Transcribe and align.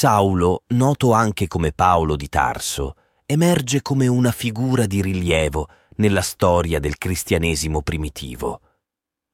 Saulo, 0.00 0.62
noto 0.68 1.12
anche 1.12 1.48
come 1.48 1.72
Paolo 1.72 2.14
di 2.14 2.28
Tarso, 2.28 2.94
emerge 3.26 3.82
come 3.82 4.06
una 4.06 4.30
figura 4.30 4.86
di 4.86 5.02
rilievo 5.02 5.68
nella 5.96 6.20
storia 6.20 6.78
del 6.78 6.98
cristianesimo 6.98 7.82
primitivo. 7.82 8.60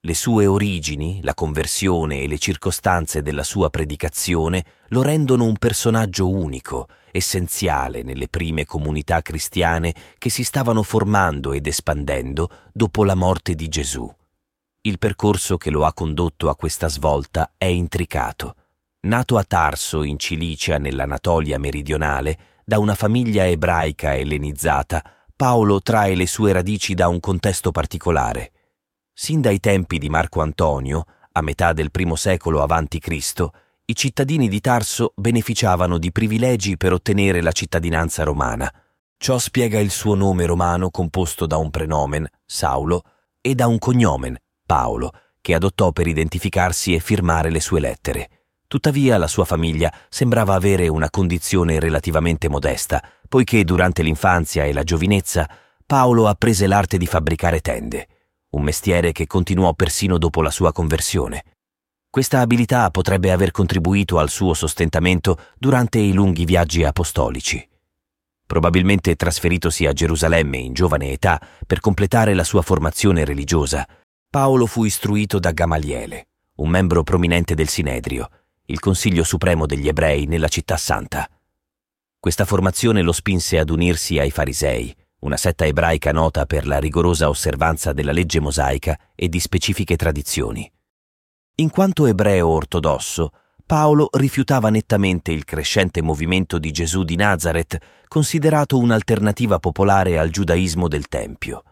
Le 0.00 0.14
sue 0.14 0.46
origini, 0.46 1.20
la 1.22 1.34
conversione 1.34 2.22
e 2.22 2.26
le 2.26 2.38
circostanze 2.38 3.20
della 3.20 3.42
sua 3.42 3.68
predicazione 3.68 4.64
lo 4.88 5.02
rendono 5.02 5.44
un 5.44 5.58
personaggio 5.58 6.30
unico, 6.30 6.88
essenziale 7.12 8.02
nelle 8.02 8.28
prime 8.28 8.64
comunità 8.64 9.20
cristiane 9.20 9.94
che 10.16 10.30
si 10.30 10.44
stavano 10.44 10.82
formando 10.82 11.52
ed 11.52 11.66
espandendo 11.66 12.48
dopo 12.72 13.04
la 13.04 13.14
morte 13.14 13.54
di 13.54 13.68
Gesù. 13.68 14.10
Il 14.80 14.98
percorso 14.98 15.58
che 15.58 15.68
lo 15.68 15.84
ha 15.84 15.92
condotto 15.92 16.48
a 16.48 16.56
questa 16.56 16.88
svolta 16.88 17.52
è 17.58 17.66
intricato. 17.66 18.54
Nato 19.04 19.36
a 19.36 19.44
Tarso, 19.44 20.02
in 20.02 20.18
Cilicia, 20.18 20.78
nell'Anatolia 20.78 21.58
meridionale, 21.58 22.38
da 22.64 22.78
una 22.78 22.94
famiglia 22.94 23.46
ebraica 23.46 24.16
ellenizzata, 24.16 25.04
Paolo 25.36 25.82
trae 25.82 26.14
le 26.14 26.26
sue 26.26 26.52
radici 26.52 26.94
da 26.94 27.08
un 27.08 27.20
contesto 27.20 27.70
particolare. 27.70 28.52
Sin 29.12 29.42
dai 29.42 29.60
tempi 29.60 29.98
di 29.98 30.08
Marco 30.08 30.40
Antonio, 30.40 31.04
a 31.32 31.42
metà 31.42 31.74
del 31.74 31.90
primo 31.90 32.16
secolo 32.16 32.62
a.C., 32.62 33.46
i 33.84 33.94
cittadini 33.94 34.48
di 34.48 34.60
Tarso 34.60 35.12
beneficiavano 35.14 35.98
di 35.98 36.10
privilegi 36.10 36.78
per 36.78 36.94
ottenere 36.94 37.42
la 37.42 37.52
cittadinanza 37.52 38.24
romana. 38.24 38.72
Ciò 39.18 39.36
spiega 39.36 39.78
il 39.80 39.90
suo 39.90 40.14
nome 40.14 40.46
romano 40.46 40.88
composto 40.88 41.44
da 41.44 41.58
un 41.58 41.68
prenomen, 41.68 42.26
Saulo, 42.46 43.02
e 43.42 43.54
da 43.54 43.66
un 43.66 43.76
cognomen, 43.76 44.34
Paolo, 44.64 45.10
che 45.42 45.52
adottò 45.52 45.92
per 45.92 46.06
identificarsi 46.06 46.94
e 46.94 47.00
firmare 47.00 47.50
le 47.50 47.60
sue 47.60 47.80
lettere. 47.80 48.28
Tuttavia 48.66 49.18
la 49.18 49.28
sua 49.28 49.44
famiglia 49.44 49.92
sembrava 50.08 50.54
avere 50.54 50.88
una 50.88 51.10
condizione 51.10 51.78
relativamente 51.78 52.48
modesta, 52.48 53.02
poiché 53.28 53.64
durante 53.64 54.02
l'infanzia 54.02 54.64
e 54.64 54.72
la 54.72 54.82
giovinezza 54.82 55.48
Paolo 55.86 56.26
apprese 56.28 56.66
l'arte 56.66 56.96
di 56.96 57.06
fabbricare 57.06 57.60
tende, 57.60 58.08
un 58.50 58.62
mestiere 58.62 59.12
che 59.12 59.26
continuò 59.26 59.74
persino 59.74 60.18
dopo 60.18 60.40
la 60.40 60.50
sua 60.50 60.72
conversione. 60.72 61.44
Questa 62.08 62.40
abilità 62.40 62.90
potrebbe 62.90 63.32
aver 63.32 63.50
contribuito 63.50 64.18
al 64.18 64.30
suo 64.30 64.54
sostentamento 64.54 65.38
durante 65.58 65.98
i 65.98 66.12
lunghi 66.12 66.44
viaggi 66.44 66.84
apostolici. 66.84 67.68
Probabilmente 68.46 69.16
trasferitosi 69.16 69.86
a 69.86 69.92
Gerusalemme 69.92 70.58
in 70.58 70.74
giovane 70.74 71.10
età 71.10 71.40
per 71.66 71.80
completare 71.80 72.34
la 72.34 72.44
sua 72.44 72.62
formazione 72.62 73.24
religiosa, 73.24 73.86
Paolo 74.30 74.66
fu 74.66 74.84
istruito 74.84 75.38
da 75.38 75.50
Gamaliele, 75.50 76.28
un 76.56 76.68
membro 76.68 77.02
prominente 77.02 77.54
del 77.54 77.68
Sinedrio, 77.68 78.28
il 78.66 78.80
Consiglio 78.80 79.24
Supremo 79.24 79.66
degli 79.66 79.88
Ebrei 79.88 80.24
nella 80.24 80.48
città 80.48 80.78
santa. 80.78 81.28
Questa 82.18 82.46
formazione 82.46 83.02
lo 83.02 83.12
spinse 83.12 83.58
ad 83.58 83.68
unirsi 83.68 84.18
ai 84.18 84.30
farisei, 84.30 84.94
una 85.20 85.36
setta 85.36 85.66
ebraica 85.66 86.12
nota 86.12 86.46
per 86.46 86.66
la 86.66 86.78
rigorosa 86.78 87.28
osservanza 87.28 87.92
della 87.92 88.12
legge 88.12 88.40
mosaica 88.40 88.98
e 89.14 89.28
di 89.28 89.38
specifiche 89.38 89.96
tradizioni. 89.96 90.70
In 91.56 91.68
quanto 91.68 92.06
ebreo 92.06 92.48
ortodosso, 92.48 93.32
Paolo 93.66 94.08
rifiutava 94.12 94.70
nettamente 94.70 95.30
il 95.30 95.44
crescente 95.44 96.00
movimento 96.00 96.58
di 96.58 96.70
Gesù 96.70 97.02
di 97.04 97.16
Nazareth, 97.16 97.78
considerato 98.08 98.78
un'alternativa 98.78 99.58
popolare 99.58 100.18
al 100.18 100.30
giudaismo 100.30 100.88
del 100.88 101.08
Tempio. 101.08 101.62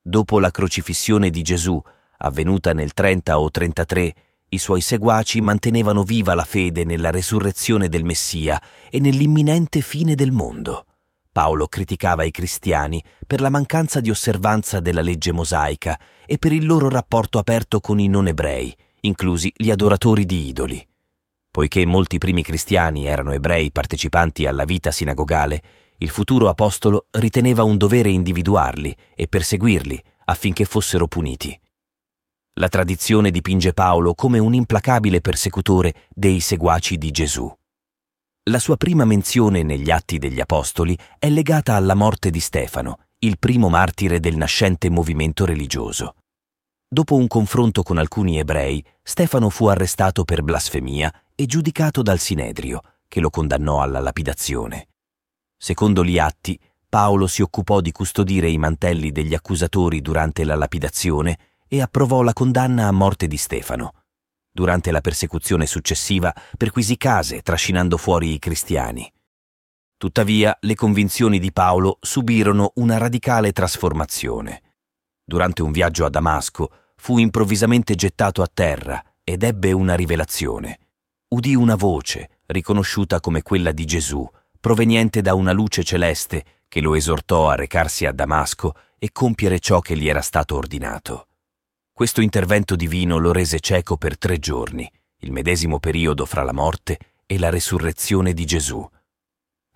Dopo 0.00 0.40
la 0.40 0.50
crocifissione 0.50 1.30
di 1.30 1.40
Gesù, 1.40 1.80
avvenuta 2.18 2.74
nel 2.74 2.92
30 2.92 3.38
o 3.38 3.50
33, 3.50 4.14
i 4.54 4.58
suoi 4.58 4.80
seguaci 4.80 5.40
mantenevano 5.40 6.02
viva 6.04 6.34
la 6.34 6.44
fede 6.44 6.84
nella 6.84 7.10
resurrezione 7.10 7.88
del 7.88 8.04
Messia 8.04 8.60
e 8.88 9.00
nell'imminente 9.00 9.80
fine 9.80 10.14
del 10.14 10.30
mondo. 10.30 10.86
Paolo 11.32 11.66
criticava 11.66 12.22
i 12.22 12.30
cristiani 12.30 13.02
per 13.26 13.40
la 13.40 13.50
mancanza 13.50 14.00
di 14.00 14.10
osservanza 14.10 14.78
della 14.78 15.00
legge 15.00 15.32
mosaica 15.32 15.98
e 16.24 16.38
per 16.38 16.52
il 16.52 16.64
loro 16.64 16.88
rapporto 16.88 17.38
aperto 17.38 17.80
con 17.80 17.98
i 17.98 18.06
non 18.06 18.28
ebrei, 18.28 18.74
inclusi 19.00 19.52
gli 19.54 19.70
adoratori 19.70 20.24
di 20.24 20.46
idoli. 20.46 20.86
Poiché 21.50 21.84
molti 21.84 22.18
primi 22.18 22.42
cristiani 22.42 23.06
erano 23.06 23.32
ebrei 23.32 23.72
partecipanti 23.72 24.46
alla 24.46 24.64
vita 24.64 24.92
sinagogale, 24.92 25.62
il 25.98 26.08
futuro 26.08 26.48
apostolo 26.48 27.06
riteneva 27.10 27.64
un 27.64 27.76
dovere 27.76 28.10
individuarli 28.10 28.96
e 29.14 29.26
perseguirli 29.26 30.02
affinché 30.26 30.64
fossero 30.64 31.08
puniti. 31.08 31.58
La 32.60 32.68
tradizione 32.68 33.32
dipinge 33.32 33.72
Paolo 33.72 34.14
come 34.14 34.38
un 34.38 34.54
implacabile 34.54 35.20
persecutore 35.20 36.06
dei 36.10 36.38
seguaci 36.38 36.96
di 36.96 37.10
Gesù. 37.10 37.52
La 38.44 38.60
sua 38.60 38.76
prima 38.76 39.04
menzione 39.04 39.64
negli 39.64 39.90
Atti 39.90 40.18
degli 40.18 40.38
Apostoli 40.38 40.96
è 41.18 41.28
legata 41.30 41.74
alla 41.74 41.94
morte 41.94 42.30
di 42.30 42.38
Stefano, 42.38 43.06
il 43.18 43.40
primo 43.40 43.68
martire 43.68 44.20
del 44.20 44.36
nascente 44.36 44.88
movimento 44.88 45.44
religioso. 45.44 46.14
Dopo 46.86 47.16
un 47.16 47.26
confronto 47.26 47.82
con 47.82 47.98
alcuni 47.98 48.38
ebrei, 48.38 48.84
Stefano 49.02 49.50
fu 49.50 49.66
arrestato 49.66 50.22
per 50.22 50.44
blasfemia 50.44 51.12
e 51.34 51.46
giudicato 51.46 52.02
dal 52.02 52.20
Sinedrio, 52.20 52.82
che 53.08 53.18
lo 53.18 53.30
condannò 53.30 53.82
alla 53.82 53.98
lapidazione. 53.98 54.90
Secondo 55.56 56.04
gli 56.04 56.20
atti, 56.20 56.56
Paolo 56.88 57.26
si 57.26 57.42
occupò 57.42 57.80
di 57.80 57.90
custodire 57.90 58.48
i 58.48 58.58
mantelli 58.58 59.10
degli 59.10 59.34
accusatori 59.34 60.00
durante 60.00 60.44
la 60.44 60.54
lapidazione 60.54 61.36
e 61.68 61.80
approvò 61.80 62.22
la 62.22 62.32
condanna 62.32 62.86
a 62.86 62.92
morte 62.92 63.26
di 63.26 63.36
Stefano. 63.36 63.94
Durante 64.50 64.90
la 64.90 65.00
persecuzione 65.00 65.66
successiva 65.66 66.32
perquisì 66.56 66.96
case 66.96 67.42
trascinando 67.42 67.96
fuori 67.96 68.34
i 68.34 68.38
cristiani. 68.38 69.10
Tuttavia 69.96 70.56
le 70.60 70.74
convinzioni 70.74 71.38
di 71.38 71.52
Paolo 71.52 71.98
subirono 72.00 72.72
una 72.76 72.98
radicale 72.98 73.52
trasformazione. 73.52 74.62
Durante 75.24 75.62
un 75.62 75.72
viaggio 75.72 76.04
a 76.04 76.10
Damasco 76.10 76.70
fu 76.96 77.18
improvvisamente 77.18 77.94
gettato 77.94 78.42
a 78.42 78.50
terra 78.52 79.02
ed 79.24 79.42
ebbe 79.42 79.72
una 79.72 79.94
rivelazione. 79.94 80.78
Udì 81.28 81.54
una 81.54 81.74
voce, 81.74 82.40
riconosciuta 82.46 83.20
come 83.20 83.42
quella 83.42 83.72
di 83.72 83.84
Gesù, 83.86 84.28
proveniente 84.60 85.20
da 85.20 85.34
una 85.34 85.52
luce 85.52 85.82
celeste 85.82 86.44
che 86.68 86.80
lo 86.80 86.94
esortò 86.94 87.48
a 87.48 87.54
recarsi 87.54 88.06
a 88.06 88.12
Damasco 88.12 88.74
e 88.98 89.10
compiere 89.10 89.58
ciò 89.58 89.80
che 89.80 89.96
gli 89.96 90.08
era 90.08 90.20
stato 90.20 90.56
ordinato. 90.56 91.28
Questo 91.96 92.20
intervento 92.20 92.74
divino 92.74 93.18
lo 93.18 93.30
rese 93.30 93.60
cieco 93.60 93.96
per 93.96 94.18
tre 94.18 94.38
giorni, 94.38 94.90
il 95.18 95.30
medesimo 95.30 95.78
periodo 95.78 96.26
fra 96.26 96.42
la 96.42 96.52
morte 96.52 96.98
e 97.24 97.38
la 97.38 97.50
resurrezione 97.50 98.32
di 98.32 98.44
Gesù. 98.44 98.84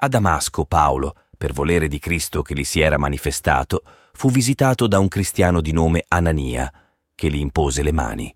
A 0.00 0.08
Damasco 0.08 0.64
Paolo, 0.64 1.14
per 1.38 1.52
volere 1.52 1.86
di 1.86 2.00
Cristo 2.00 2.42
che 2.42 2.54
gli 2.54 2.64
si 2.64 2.80
era 2.80 2.98
manifestato, 2.98 3.84
fu 4.14 4.30
visitato 4.30 4.88
da 4.88 4.98
un 4.98 5.06
cristiano 5.06 5.60
di 5.60 5.70
nome 5.70 6.06
Anania, 6.08 6.68
che 7.14 7.30
gli 7.30 7.38
impose 7.38 7.84
le 7.84 7.92
mani. 7.92 8.34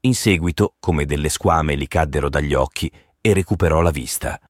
In 0.00 0.14
seguito, 0.14 0.76
come 0.80 1.04
delle 1.04 1.28
squame 1.28 1.76
gli 1.76 1.88
caddero 1.88 2.30
dagli 2.30 2.54
occhi 2.54 2.90
e 3.20 3.34
recuperò 3.34 3.82
la 3.82 3.90
vista. 3.90 4.40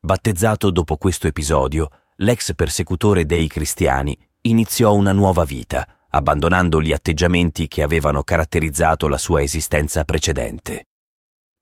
Battezzato 0.00 0.70
dopo 0.70 0.96
questo 0.96 1.26
episodio, 1.26 1.90
l'ex 2.16 2.54
persecutore 2.54 3.26
dei 3.26 3.48
cristiani 3.48 4.16
iniziò 4.40 4.94
una 4.94 5.12
nuova 5.12 5.44
vita, 5.44 5.86
abbandonando 6.16 6.82
gli 6.82 6.92
atteggiamenti 6.92 7.68
che 7.68 7.82
avevano 7.82 8.22
caratterizzato 8.22 9.08
la 9.08 9.18
sua 9.18 9.42
esistenza 9.42 10.04
precedente. 10.04 10.86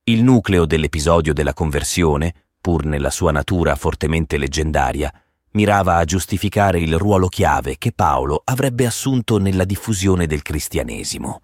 Il 0.05 0.23
nucleo 0.23 0.67
dell'episodio 0.67 1.33
della 1.33 1.55
conversione, 1.55 2.35
pur 2.61 2.85
nella 2.85 3.11
sua 3.11 3.33
natura 3.33 3.75
fortemente 3.75 4.39
leggendaria, 4.39 5.13
mirava 5.53 5.97
a 5.97 6.05
giustificare 6.05 6.81
il 6.81 6.97
ruolo 6.99 7.29
chiave 7.29 7.77
che 7.79 7.93
Paolo 7.93 8.43
avrebbe 8.45 8.87
assunto 8.87 9.39
nella 9.39 9.65
diffusione 9.65 10.27
del 10.27 10.43
cristianesimo. 10.43 11.41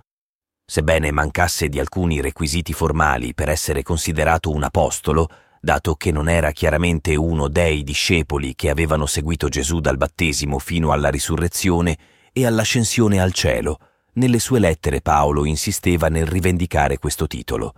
Sebbene 0.64 1.10
mancasse 1.10 1.68
di 1.68 1.80
alcuni 1.80 2.20
requisiti 2.20 2.72
formali 2.72 3.34
per 3.34 3.48
essere 3.48 3.82
considerato 3.82 4.50
un 4.50 4.62
apostolo, 4.62 5.28
dato 5.60 5.94
che 5.94 6.12
non 6.12 6.28
era 6.28 6.52
chiaramente 6.52 7.16
uno 7.16 7.48
dei 7.48 7.82
discepoli 7.82 8.54
che 8.54 8.70
avevano 8.70 9.06
seguito 9.06 9.48
Gesù 9.48 9.80
dal 9.80 9.96
battesimo 9.96 10.58
fino 10.58 10.92
alla 10.92 11.08
risurrezione 11.08 11.98
e 12.32 12.46
all'ascensione 12.46 13.20
al 13.20 13.32
cielo, 13.32 13.78
nelle 14.14 14.38
sue 14.38 14.58
lettere 14.58 15.00
Paolo 15.00 15.44
insisteva 15.44 16.08
nel 16.08 16.26
rivendicare 16.26 16.98
questo 16.98 17.26
titolo. 17.26 17.74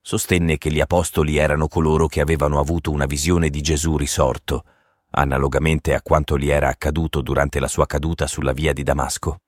Sostenne 0.00 0.58
che 0.58 0.70
gli 0.70 0.80
apostoli 0.80 1.36
erano 1.36 1.68
coloro 1.68 2.06
che 2.06 2.20
avevano 2.20 2.58
avuto 2.58 2.90
una 2.90 3.06
visione 3.06 3.50
di 3.50 3.60
Gesù 3.60 3.96
risorto, 3.96 4.64
analogamente 5.10 5.94
a 5.94 6.02
quanto 6.02 6.38
gli 6.38 6.48
era 6.48 6.68
accaduto 6.68 7.20
durante 7.20 7.58
la 7.60 7.68
sua 7.68 7.86
caduta 7.86 8.26
sulla 8.26 8.52
via 8.52 8.72
di 8.72 8.82
Damasco. 8.82 9.38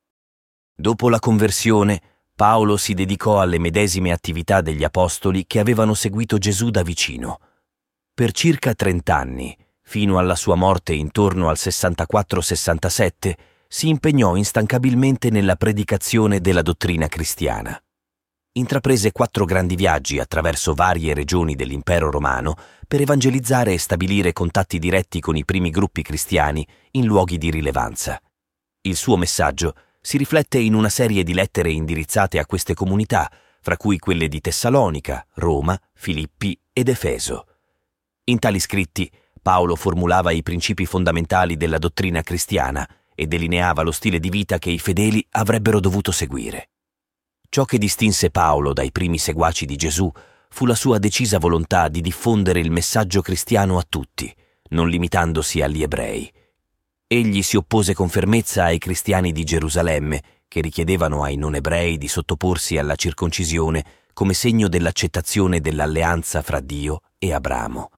Dopo 0.75 1.09
la 1.09 1.19
conversione, 1.19 2.01
Paolo 2.35 2.77
si 2.77 2.95
dedicò 2.95 3.41
alle 3.41 3.59
medesime 3.59 4.13
attività 4.13 4.61
degli 4.61 4.85
apostoli 4.85 5.45
che 5.47 5.59
avevano 5.59 5.95
seguito 5.95 6.39
Gesù 6.39 6.71
da 6.71 6.83
vicino. 6.83 7.41
Per 8.15 8.33
circa 8.33 8.75
trent'anni, 8.75 9.57
fino 9.83 10.19
alla 10.19 10.37
sua 10.37 10.55
morte 10.55 10.93
intorno 10.93 11.49
al 11.49 11.57
64-67, 11.59 13.35
si 13.71 13.89
impegnò 13.89 14.35
instancabilmente 14.35 15.29
nella 15.29 15.55
predicazione 15.55 16.41
della 16.41 16.63
dottrina 16.63 17.07
cristiana. 17.07 17.79
intraprese 18.53 19.13
quattro 19.13 19.45
grandi 19.45 19.77
viaggi 19.77 20.19
attraverso 20.19 20.75
varie 20.75 21.15
regioni 21.15 21.55
dell'impero 21.55 22.11
romano 22.11 22.57
per 22.89 23.03
evangelizzare 23.03 23.73
e 23.73 23.79
stabilire 23.79 24.33
contatti 24.33 24.81
diretti 24.81 25.21
con 25.21 25.37
i 25.37 25.45
primi 25.45 25.71
gruppi 25.71 26.03
cristiani 26.03 26.67
in 26.93 27.05
luoghi 27.05 27.39
di 27.39 27.51
rilevanza. 27.51 28.21
Il 28.81 28.97
suo 28.97 29.17
messaggio 29.17 29.75
si 30.01 30.17
riflette 30.17 30.59
in 30.59 30.75
una 30.75 30.89
serie 30.89 31.23
di 31.23 31.35
lettere 31.35 31.71
indirizzate 31.71 32.41
a 32.41 32.47
queste 32.47 32.75
comunità, 32.75 33.31
fra 33.61 33.77
cui 33.77 33.99
quelle 33.99 34.27
di 34.27 34.41
Tessalonica, 34.41 35.25
Roma, 35.35 35.79
Filippi 35.93 36.59
ed 36.73 36.89
Efeso. 36.89 37.47
In 38.25 38.41
tali 38.41 38.59
scritti 38.59 39.09
Paolo 39.41 39.77
formulava 39.77 40.33
i 40.33 40.43
principi 40.43 40.85
fondamentali 40.85 41.57
della 41.57 41.79
dottrina 41.79 42.23
cristiana 42.23 42.89
e 43.21 43.27
delineava 43.27 43.83
lo 43.83 43.91
stile 43.91 44.21
di 44.21 44.29
vita 44.29 44.59
che 44.59 44.71
i 44.71 44.79
fedeli 44.79 45.27
avrebbero 45.31 45.81
dovuto 45.81 46.13
seguire. 46.13 46.69
Ciò 47.49 47.65
che 47.65 47.77
distinse 47.77 48.31
Paolo 48.31 48.73
dai 48.73 48.93
primi 48.93 49.19
seguaci 49.19 49.67
di 49.67 49.75
Gesù 49.75 50.09
fu 50.49 50.67
la 50.67 50.77
sua 50.77 50.99
decisa 50.99 51.41
volontà 51.41 51.89
di 51.89 52.01
diffondere 52.01 52.61
il 52.61 52.71
messaggio 52.71 53.21
cristiano 53.21 53.77
a 53.77 53.85
tutti, 53.89 54.33
non 54.69 54.89
limitandosi 54.89 55.61
agli 55.61 55.83
ebrei. 55.83 56.33
Egli 57.09 57.43
si 57.43 57.57
oppose 57.57 57.93
con 57.93 58.09
fermezza 58.09 58.63
ai 58.63 58.79
cristiani 58.79 59.33
di 59.33 59.43
Gerusalemme, 59.43 60.23
che 60.47 60.61
richiedevano 60.61 61.25
ai 61.25 61.35
non 61.35 61.57
ebrei 61.57 61.99
di 61.99 62.07
sottoporsi 62.07 62.79
alla 62.79 62.95
circoncisione 62.95 63.85
come 64.13 64.33
segno 64.33 64.69
dell'accettazione 64.69 65.61
dell'alleanza 65.61 66.41
fra 66.43 66.61
Dio 66.61 67.01
e 67.19 67.33
Abramo. 67.33 67.91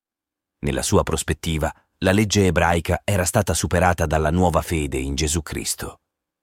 Nella 0.61 0.83
sua 0.83 1.03
prospettiva, 1.03 1.71
la 2.03 2.13
legge 2.13 2.47
ebraica 2.47 3.03
era 3.05 3.25
stata 3.25 3.53
superata 3.53 4.07
dalla 4.07 4.31
nuova 4.31 4.63
fede 4.63 4.97
in 4.97 5.15
Gesù 5.15 5.43
Cristo. 5.43 6.01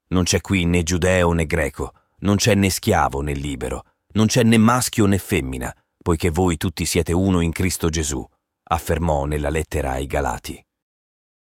Non 0.10 0.24
c'è 0.24 0.40
qui 0.40 0.66
né 0.66 0.84
giudeo 0.84 1.34
né 1.34 1.48
greco, 1.48 1.94
non 2.20 2.36
c'è 2.36 2.54
né 2.54 2.70
schiavo 2.70 3.22
né 3.22 3.34
libero, 3.34 3.86
non 4.14 4.28
c'è 4.28 4.44
né 4.44 4.58
maschio 4.58 5.08
né 5.08 5.18
femmina, 5.18 5.76
poiché 5.98 6.30
voi 6.30 6.58
tutti 6.58 6.86
siete 6.86 7.12
uno 7.12 7.42
in 7.42 7.52
Cristo 7.52 7.90
Gesù, 7.90 8.24
affermò 8.70 9.26
nella 9.26 9.50
lettera 9.50 9.92
ai 9.94 10.06
Galati. 10.06 10.64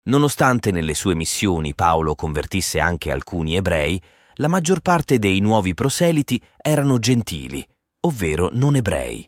Nonostante 0.03 0.69
nelle 0.69 0.93
sue 0.93 1.15
missioni 1.15 1.73
Paolo 1.73 2.13
convertisse 2.13 2.79
anche 2.79 3.11
alcuni 3.11 3.55
ebrei, 3.55 3.99
la 4.35 4.47
maggior 4.47 4.81
parte 4.81 5.17
dei 5.17 5.39
nuovi 5.39 5.73
proseliti 5.73 6.39
erano 6.61 6.99
gentili, 6.99 7.65
ovvero 8.01 8.49
non 8.53 8.75
ebrei. 8.75 9.27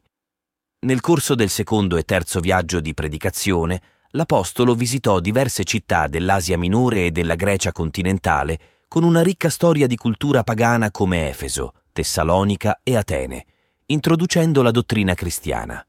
Nel 0.86 1.02
corso 1.02 1.34
del 1.34 1.50
secondo 1.50 1.98
e 1.98 2.04
terzo 2.04 2.40
viaggio 2.40 2.80
di 2.80 2.94
predicazione, 2.94 3.82
l'Apostolo 4.16 4.76
visitò 4.76 5.20
diverse 5.20 5.66
città 5.66 6.08
dell'Asia 6.08 6.58
minore 6.58 7.08
e 7.08 7.12
della 7.12 7.36
Grecia 7.36 7.72
continentale 7.74 8.60
con 8.88 9.04
una 9.04 9.22
ricca 9.22 9.50
storia 9.50 9.88
di 9.88 9.98
cultura 9.98 10.44
pagana 10.44 10.90
come 10.90 11.30
Efeso, 11.30 11.74
Tessalonica 11.92 12.80
e 12.82 12.96
Atene, 12.96 13.46
introducendo 13.88 14.62
la 14.62 14.72
dottrina 14.72 15.14
cristiana. 15.14 15.86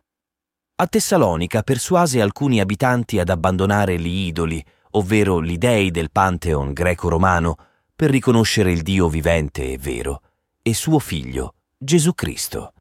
A 0.78 0.86
Tessalonica 0.88 1.62
persuase 1.62 2.20
alcuni 2.20 2.58
abitanti 2.58 3.20
ad 3.20 3.28
abbandonare 3.28 3.98
gli 3.98 4.26
idoli, 4.26 4.62
ovvero 4.92 5.42
gli 5.42 5.56
dei 5.56 5.92
del 5.92 6.10
Pantheon 6.10 6.72
greco-romano, 6.72 7.56
per 7.94 8.10
riconoscere 8.10 8.72
il 8.72 8.82
Dio 8.82 9.08
vivente 9.08 9.70
e 9.72 9.78
vero, 9.78 10.22
e 10.60 10.74
suo 10.74 10.98
figlio, 10.98 11.54
Gesù 11.78 12.12
Cristo. 12.12 12.72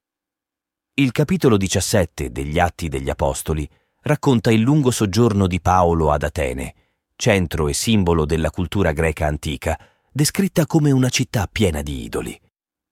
Il 0.95 1.12
capitolo 1.12 1.56
17 1.56 2.31
degli 2.31 2.57
Atti 2.57 2.89
degli 2.89 3.09
Apostoli 3.09 3.69
racconta 4.06 4.52
il 4.52 4.62
lungo 4.62 4.92
soggiorno 4.92 5.48
di 5.48 5.60
Paolo 5.60 6.12
ad 6.12 6.22
Atene, 6.22 6.75
centro 7.16 7.68
e 7.68 7.74
simbolo 7.74 8.25
della 8.25 8.52
cultura 8.52 8.92
greca 8.92 9.25
antica, 9.25 9.80
descritta 10.12 10.68
come 10.68 10.92
una 10.92 11.10
città 11.10 11.48
piena 11.52 11.81
di 11.81 12.04
idoli. 12.04 12.40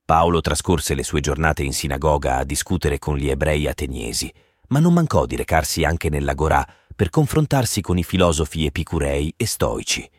Paolo 0.04 0.42
trascorse 0.42 0.96
le 0.96 1.04
sue 1.04 1.22
giornate 1.22 1.62
in 1.62 1.72
sinagoga 1.72 2.38
a 2.38 2.44
discutere 2.44 2.98
con 2.98 3.16
gli 3.16 3.30
ebrei 3.30 3.68
ateniesi, 3.68 4.34
ma 4.70 4.80
non 4.80 4.94
mancò 4.94 5.28
di 5.28 5.36
recarsi 5.36 5.84
anche 5.84 6.10
nell'agorà 6.10 6.68
per 6.96 7.10
confrontarsi 7.10 7.82
con 7.82 8.00
i 8.00 8.04
filosofi 8.04 8.66
epicurei 8.66 9.32
e 9.38 9.46
stoici. 9.46 10.10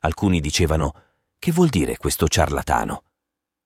Alcuni 0.00 0.40
dicevano 0.40 0.92
che 1.38 1.50
vuol 1.50 1.68
dire 1.68 1.96
questo 1.96 2.28
ciarlatano? 2.28 3.04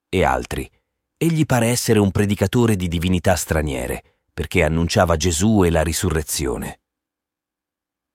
E 0.09 0.23
altri 0.23 0.71
egli 1.17 1.45
pare 1.47 1.67
essere 1.67 1.99
un 1.99 2.13
predicatore 2.13 2.77
di 2.77 2.87
divinità 2.87 3.35
straniere, 3.35 4.20
perché 4.41 4.65
annunciava 4.65 5.19
Gesù 5.19 5.65
e 5.65 5.71
la 5.71 5.83
risurrezione. 5.83 6.81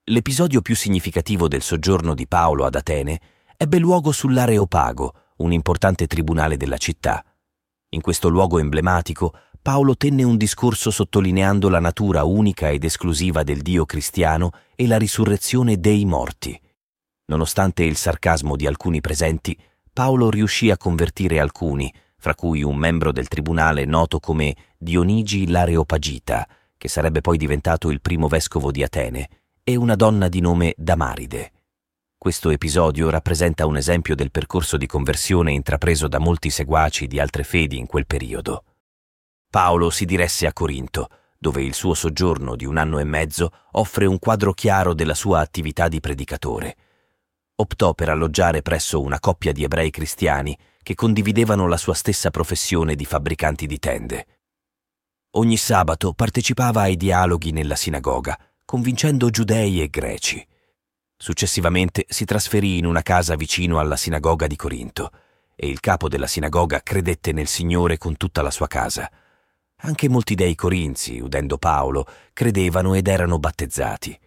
L'episodio 0.06 0.62
più 0.62 0.76
significativo 0.76 1.48
del 1.48 1.62
soggiorno 1.62 2.16
di 2.16 2.28
Paolo 2.28 2.66
ad 2.66 2.74
Atene 2.74 3.22
ebbe 3.56 3.78
luogo 3.78 4.12
sull'Areopago, 4.12 5.14
un 5.38 5.52
importante 5.52 6.08
tribunale 6.08 6.58
della 6.58 6.78
città. 6.78 7.24
In 7.90 8.02
questo 8.02 8.28
luogo 8.30 8.58
emblematico 8.58 9.38
Paolo 9.62 9.96
tenne 9.96 10.24
un 10.24 10.36
discorso 10.36 10.90
sottolineando 10.90 11.70
la 11.70 11.80
natura 11.80 12.24
unica 12.24 12.72
ed 12.72 12.84
esclusiva 12.86 13.44
del 13.44 13.62
Dio 13.62 13.86
cristiano 13.86 14.50
e 14.74 14.88
la 14.88 14.98
risurrezione 14.98 15.80
dei 15.80 16.06
morti. 16.06 16.60
Nonostante 17.26 17.84
il 17.84 17.98
sarcasmo 17.98 18.56
di 18.56 18.66
alcuni 18.66 19.00
presenti, 19.00 19.56
Paolo 19.94 20.32
riuscì 20.32 20.72
a 20.72 20.78
convertire 20.78 21.40
alcuni, 21.40 21.94
fra 22.26 22.34
cui 22.34 22.64
un 22.64 22.76
membro 22.76 23.12
del 23.12 23.28
tribunale 23.28 23.86
noto 23.86 24.20
come 24.20 24.56
Dionigi 24.80 25.48
l'Areopagita, 25.48 26.48
che 26.76 26.88
sarebbe 26.88 27.22
poi 27.22 27.38
diventato 27.38 27.92
il 27.92 28.02
primo 28.02 28.28
vescovo 28.28 28.72
di 28.72 28.82
Atene, 28.82 29.30
e 29.64 29.76
una 29.76 29.94
donna 29.94 30.28
di 30.28 30.40
nome 30.40 30.74
Damaride. 30.76 31.52
Questo 32.18 32.50
episodio 32.50 33.12
rappresenta 33.12 33.68
un 33.68 33.78
esempio 33.78 34.16
del 34.16 34.32
percorso 34.32 34.76
di 34.76 34.88
conversione 34.88 35.52
intrapreso 35.52 36.08
da 36.08 36.18
molti 36.18 36.50
seguaci 36.50 37.06
di 37.06 37.20
altre 37.20 37.44
fedi 37.44 37.78
in 37.78 37.86
quel 37.86 38.08
periodo. 38.08 38.64
Paolo 39.48 39.92
si 39.92 40.06
diresse 40.06 40.48
a 40.48 40.54
Corinto, 40.54 41.10
dove 41.38 41.62
il 41.62 41.76
suo 41.76 41.94
soggiorno 41.94 42.56
di 42.56 42.66
un 42.66 42.78
anno 42.78 42.98
e 42.98 43.04
mezzo 43.04 43.52
offre 43.74 44.08
un 44.08 44.18
quadro 44.18 44.52
chiaro 44.54 44.96
della 44.96 45.14
sua 45.14 45.42
attività 45.42 45.88
di 45.88 46.00
predicatore. 46.00 46.76
Optò 47.58 47.94
per 47.94 48.10
alloggiare 48.10 48.62
presso 48.62 49.02
una 49.02 49.20
coppia 49.20 49.54
di 49.54 49.64
ebrei 49.64 49.90
cristiani 49.90 50.58
che 50.84 50.94
condividevano 50.94 51.68
la 51.68 51.78
sua 51.78 51.94
stessa 51.94 52.30
professione 52.30 52.96
di 52.96 53.06
fabbricanti 53.06 53.66
di 53.66 53.80
tende. 53.80 54.28
Ogni 55.38 55.58
sabato 55.58 56.14
partecipava 56.14 56.82
ai 56.82 56.98
dialoghi 56.98 57.52
nella 57.52 57.76
sinagoga, 57.76 58.38
convincendo 58.66 59.30
giudei 59.30 59.82
e 59.82 59.90
greci. 59.90 60.46
Successivamente 61.18 62.06
si 62.10 62.26
trasferì 62.26 62.78
in 62.78 62.86
una 62.86 63.02
casa 63.02 63.36
vicino 63.36 63.80
alla 63.80 63.96
sinagoga 63.96 64.48
di 64.48 64.56
Corinto 64.58 65.12
e 65.56 65.68
il 65.68 65.80
capo 65.80 66.10
della 66.10 66.28
sinagoga 66.28 66.82
credette 66.82 67.32
nel 67.32 67.48
Signore 67.48 67.98
con 67.98 68.18
tutta 68.18 68.42
la 68.42 68.52
sua 68.52 68.68
casa. 68.68 69.10
Anche 69.78 70.10
molti 70.10 70.36
dei 70.36 70.56
corinzi, 70.56 71.20
udendo 71.20 71.58
Paolo, 71.58 72.06
credevano 72.34 72.96
ed 72.96 73.08
erano 73.08 73.40
battezzati. 73.40 74.20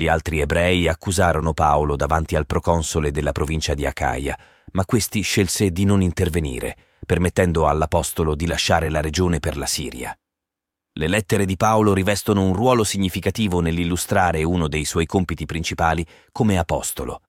Gli 0.00 0.08
altri 0.08 0.40
ebrei 0.40 0.88
accusarono 0.88 1.52
Paolo 1.52 1.94
davanti 1.94 2.34
al 2.34 2.46
proconsole 2.46 3.10
della 3.10 3.32
provincia 3.32 3.74
di 3.74 3.84
Acaia, 3.84 4.34
ma 4.72 4.86
questi 4.86 5.20
scelse 5.20 5.72
di 5.72 5.84
non 5.84 6.00
intervenire, 6.00 6.74
permettendo 7.04 7.68
all'apostolo 7.68 8.34
di 8.34 8.46
lasciare 8.46 8.88
la 8.88 9.02
regione 9.02 9.40
per 9.40 9.58
la 9.58 9.66
Siria. 9.66 10.18
Le 10.94 11.06
lettere 11.06 11.44
di 11.44 11.58
Paolo 11.58 11.92
rivestono 11.92 12.46
un 12.46 12.54
ruolo 12.54 12.82
significativo 12.82 13.60
nell'illustrare 13.60 14.42
uno 14.42 14.68
dei 14.68 14.86
suoi 14.86 15.04
compiti 15.04 15.44
principali 15.44 16.02
come 16.32 16.56
apostolo, 16.56 17.20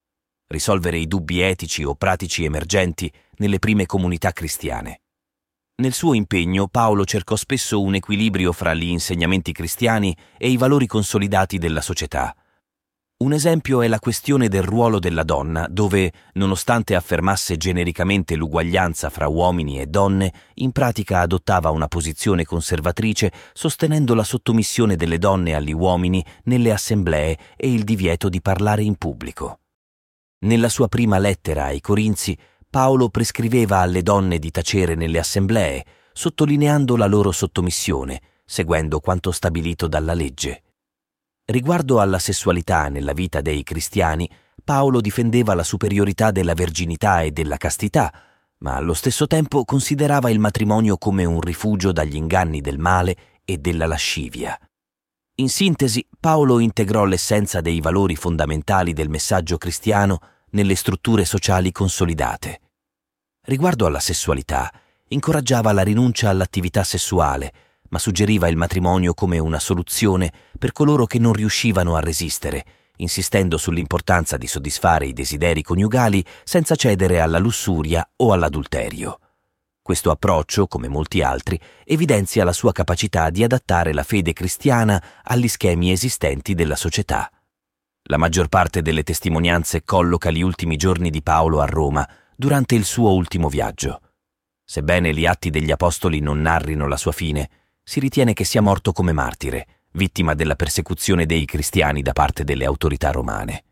risolvere 0.48 0.98
i 0.98 1.08
dubbi 1.08 1.42
etici 1.42 1.84
o 1.84 1.96
pratici 1.96 2.46
emergenti 2.46 3.12
nelle 3.40 3.60
prime 3.60 3.86
comunità 3.86 4.32
cristiane. 4.32 5.02
Nel 5.82 5.92
suo 5.92 6.14
impegno 6.14 6.70
Paolo 6.70 7.04
cercò 7.04 7.36
spesso 7.36 7.82
un 7.82 7.96
equilibrio 7.96 8.54
fra 8.54 8.74
gli 8.74 8.88
insegnamenti 8.88 9.52
cristiani 9.52 10.16
e 10.38 10.50
i 10.50 10.56
valori 10.56 10.88
consolidati 10.88 11.58
della 11.58 11.82
società, 11.82 12.34
un 13.22 13.34
esempio 13.34 13.84
è 13.84 13.88
la 13.88 14.00
questione 14.00 14.48
del 14.48 14.64
ruolo 14.64 14.98
della 14.98 15.24
donna, 15.24 15.68
dove, 15.70 16.12
nonostante 16.34 16.96
affermasse 16.96 17.56
genericamente 17.56 18.36
l'uguaglianza 18.36 19.12
fra 19.12 19.28
uomini 19.28 19.80
e 19.80 19.86
donne, 19.86 20.34
in 20.56 20.72
pratica 20.72 21.20
adottava 21.20 21.70
una 21.70 21.88
posizione 21.88 22.46
conservatrice 22.46 23.32
sostenendo 23.54 24.16
la 24.16 24.24
sottomissione 24.24 24.96
delle 24.96 25.20
donne 25.20 25.54
agli 25.54 25.72
uomini 25.72 26.26
nelle 26.46 26.72
assemblee 26.72 27.38
e 27.56 27.72
il 27.72 27.84
divieto 27.84 28.28
di 28.28 28.42
parlare 28.42 28.82
in 28.82 28.96
pubblico. 28.96 29.60
Nella 30.40 30.70
sua 30.70 30.88
prima 30.88 31.20
lettera 31.20 31.66
ai 31.66 31.80
Corinzi, 31.80 32.36
Paolo 32.68 33.10
prescriveva 33.10 33.80
alle 33.80 34.02
donne 34.02 34.40
di 34.40 34.50
tacere 34.50 34.96
nelle 34.96 35.20
assemblee, 35.20 35.86
sottolineando 36.12 36.98
la 36.98 37.06
loro 37.06 37.32
sottomissione, 37.32 38.20
seguendo 38.44 39.00
quanto 39.00 39.32
stabilito 39.32 39.88
dalla 39.88 40.16
legge. 40.16 40.64
Riguardo 41.52 42.00
alla 42.00 42.18
sessualità 42.18 42.88
nella 42.88 43.12
vita 43.12 43.42
dei 43.42 43.62
cristiani, 43.64 44.30
Paolo 44.64 45.02
difendeva 45.02 45.54
la 45.54 45.64
superiorità 45.64 46.32
della 46.32 46.54
verginità 46.54 47.24
e 47.24 47.32
della 47.32 47.58
castità, 47.58 48.10
ma 48.60 48.76
allo 48.76 48.94
stesso 48.94 49.28
tempo 49.28 49.66
considerava 49.66 50.30
il 50.30 50.40
matrimonio 50.40 50.98
come 50.98 51.26
un 51.26 51.42
rifugio 51.42 51.92
dagli 51.92 52.16
inganni 52.16 52.62
del 52.62 52.78
male 52.78 53.42
e 53.44 53.58
della 53.58 53.86
lascivia. 53.86 54.58
In 55.36 55.50
sintesi, 55.50 56.08
Paolo 56.18 56.60
integrò 56.60 57.04
l'essenza 57.04 57.60
dei 57.60 57.82
valori 57.82 58.16
fondamentali 58.16 58.94
del 58.94 59.10
messaggio 59.10 59.58
cristiano 59.58 60.20
nelle 60.52 60.76
strutture 60.76 61.26
sociali 61.26 61.74
consolidate. 61.74 62.62
Riguardo 63.42 63.86
alla 63.88 64.00
sessualità, 64.00 64.72
incoraggiava 65.10 65.74
la 65.74 65.84
rinuncia 65.84 66.30
all'attività 66.30 66.86
sessuale, 66.86 67.52
ma 67.92 68.00
suggeriva 68.00 68.48
il 68.48 68.58
matrimonio 68.58 69.14
come 69.14 69.38
una 69.38 69.60
soluzione 69.60 70.32
per 70.58 70.72
coloro 70.72 71.06
che 71.06 71.20
non 71.20 71.34
riuscivano 71.34 71.96
a 71.96 72.00
resistere, 72.00 72.66
insistendo 72.98 73.58
sull'importanza 73.58 74.38
di 74.38 74.48
soddisfare 74.48 75.06
i 75.08 75.14
desideri 75.14 75.62
coniugali 75.62 76.24
senza 76.44 76.76
cedere 76.76 77.20
alla 77.20 77.40
lussuria 77.40 78.08
o 78.18 78.32
all'adulterio. 78.32 79.20
Questo 79.82 80.12
approccio, 80.12 80.68
come 80.68 80.88
molti 80.88 81.22
altri, 81.22 81.60
evidenzia 81.84 82.44
la 82.44 82.54
sua 82.54 82.72
capacità 82.72 83.30
di 83.30 83.44
adattare 83.44 83.94
la 83.94 84.04
fede 84.04 84.32
cristiana 84.32 85.04
agli 85.24 85.48
schemi 85.48 85.92
esistenti 85.92 86.54
della 86.54 86.76
società. 86.76 87.30
La 88.04 88.18
maggior 88.18 88.48
parte 88.48 88.82
delle 88.82 89.04
testimonianze 89.04 89.84
colloca 89.84 90.32
gli 90.32 90.42
ultimi 90.42 90.78
giorni 90.78 91.10
di 91.10 91.22
Paolo 91.22 91.60
a 91.60 91.66
Roma 91.66 92.08
durante 92.36 92.76
il 92.76 92.86
suo 92.86 93.12
ultimo 93.12 93.50
viaggio. 93.50 94.02
Sebbene 94.64 95.14
gli 95.14 95.26
atti 95.26 95.50
degli 95.50 95.72
Apostoli 95.72 96.20
non 96.20 96.42
narrino 96.42 96.88
la 96.88 96.98
sua 96.98 97.12
fine, 97.12 97.50
si 97.84 98.00
ritiene 98.00 98.34
che 98.34 98.44
sia 98.44 98.62
morto 98.62 98.92
come 98.92 99.12
martire, 99.12 99.68
vittima 99.94 100.34
della 100.34 100.56
persecuzione 100.56 101.26
dei 101.26 101.46
cristiani 101.46 102.02
da 102.02 102.14
parte 102.14 102.44
delle 102.44 102.66
autorità 102.66 103.12
romane. 103.12 103.64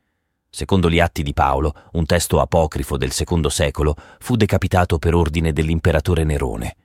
Secondo 0.50 0.90
gli 0.90 1.00
atti 1.00 1.22
di 1.22 1.34
Paolo, 1.34 1.74
un 1.94 2.06
testo 2.06 2.42
apocrifo 2.42 2.98
del 2.98 3.12
secondo 3.12 3.50
secolo, 3.50 3.96
fu 4.20 4.36
decapitato 4.36 4.98
per 4.98 5.14
ordine 5.14 5.54
dell'imperatore 5.54 6.24
Nerone. 6.24 6.76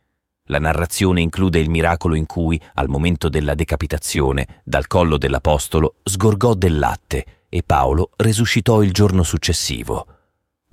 La 0.48 0.58
narrazione 0.58 1.22
include 1.22 1.58
il 1.58 1.70
miracolo 1.70 2.14
in 2.14 2.26
cui, 2.26 2.60
al 2.74 2.88
momento 2.88 3.30
della 3.30 3.54
decapitazione, 3.54 4.60
dal 4.62 4.86
collo 4.86 5.16
dell'apostolo 5.16 5.94
sgorgò 6.02 6.52
del 6.52 6.78
latte 6.78 7.24
e 7.48 7.62
Paolo 7.62 8.10
resuscitò 8.16 8.82
il 8.82 8.92
giorno 8.92 9.22
successivo. 9.22 10.13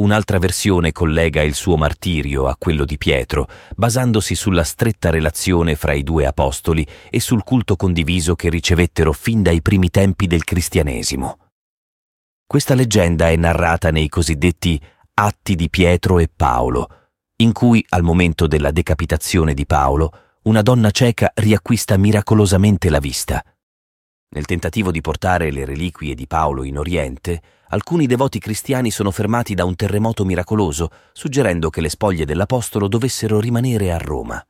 Un'altra 0.01 0.39
versione 0.39 0.91
collega 0.91 1.43
il 1.43 1.53
suo 1.53 1.77
martirio 1.77 2.47
a 2.47 2.55
quello 2.57 2.85
di 2.85 2.97
Pietro, 2.97 3.47
basandosi 3.75 4.33
sulla 4.33 4.63
stretta 4.63 5.11
relazione 5.11 5.75
fra 5.75 5.93
i 5.93 6.01
due 6.01 6.25
apostoli 6.25 6.85
e 7.11 7.19
sul 7.19 7.43
culto 7.43 7.75
condiviso 7.75 8.33
che 8.33 8.49
ricevettero 8.49 9.13
fin 9.13 9.43
dai 9.43 9.61
primi 9.61 9.91
tempi 9.91 10.25
del 10.25 10.43
cristianesimo. 10.43 11.37
Questa 12.47 12.73
leggenda 12.73 13.29
è 13.29 13.35
narrata 13.35 13.91
nei 13.91 14.09
cosiddetti 14.09 14.81
Atti 15.13 15.53
di 15.53 15.69
Pietro 15.69 16.17
e 16.17 16.27
Paolo, 16.35 17.11
in 17.35 17.51
cui, 17.51 17.85
al 17.89 18.01
momento 18.01 18.47
della 18.47 18.71
decapitazione 18.71 19.53
di 19.53 19.67
Paolo, 19.67 20.39
una 20.43 20.63
donna 20.63 20.89
cieca 20.89 21.31
riacquista 21.35 21.95
miracolosamente 21.97 22.89
la 22.89 22.99
vista. 22.99 23.45
Nel 24.29 24.45
tentativo 24.45 24.89
di 24.89 25.01
portare 25.01 25.51
le 25.51 25.63
reliquie 25.63 26.15
di 26.15 26.25
Paolo 26.25 26.63
in 26.63 26.79
Oriente, 26.79 27.41
alcuni 27.71 28.05
devoti 28.05 28.39
cristiani 28.39 28.91
sono 28.91 29.11
fermati 29.11 29.53
da 29.53 29.65
un 29.65 29.75
terremoto 29.75 30.25
miracoloso, 30.25 30.89
suggerendo 31.13 31.69
che 31.69 31.81
le 31.81 31.89
spoglie 31.89 32.25
dell'Apostolo 32.25 32.87
dovessero 32.87 33.39
rimanere 33.39 33.91
a 33.91 33.97
Roma. 33.97 34.45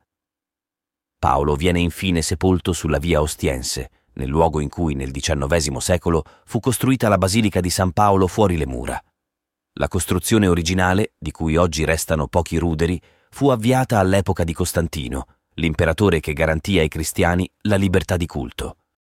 Paolo 1.18 1.54
viene 1.54 1.78
infine 1.78 2.20
sepolto 2.20 2.72
sulla 2.72 2.98
via 2.98 3.20
Ostiense, 3.20 3.90
nel 4.14 4.28
luogo 4.28 4.60
in 4.60 4.68
cui 4.68 4.94
nel 4.94 5.12
XIX 5.12 5.76
secolo 5.76 6.24
fu 6.44 6.58
costruita 6.58 7.08
la 7.08 7.16
Basilica 7.16 7.60
di 7.60 7.70
San 7.70 7.92
Paolo 7.92 8.26
fuori 8.26 8.56
le 8.56 8.66
mura. 8.66 9.02
La 9.74 9.88
costruzione 9.88 10.48
originale, 10.48 11.12
di 11.18 11.30
cui 11.30 11.56
oggi 11.56 11.84
restano 11.84 12.26
pochi 12.26 12.58
ruderi, 12.58 13.00
fu 13.30 13.48
avviata 13.48 13.98
all'epoca 13.98 14.44
di 14.44 14.52
Costantino, 14.52 15.26
l'imperatore 15.54 16.20
che 16.20 16.32
garantì 16.32 16.78
ai 16.78 16.88
cristiani 16.88 17.48
la 17.62 17.76
libertà 17.76 18.16
di 18.16 18.26
culto. 18.26 18.76